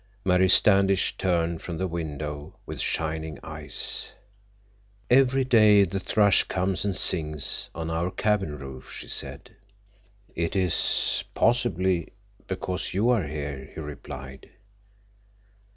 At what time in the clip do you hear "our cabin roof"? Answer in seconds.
7.91-8.91